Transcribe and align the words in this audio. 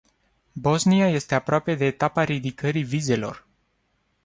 Bosnia 0.55 1.07
este 1.09 1.35
aproape 1.35 1.75
de 1.75 1.85
etapa 1.85 2.23
ridicării 2.23 2.83
vizelor. 2.83 3.47